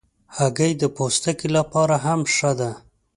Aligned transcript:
هګۍ 0.37 0.71
د 0.81 0.83
پوستکي 0.95 1.47
لپاره 1.57 1.95
هم 2.05 2.21
ښه 2.35 2.51
ده. 2.59 2.71